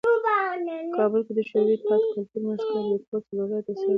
[0.91, 3.89] په کابل کې د شوروي اتحاد کلتوري مرکز "بریکوټ" څلورلارې ته څېرمه و.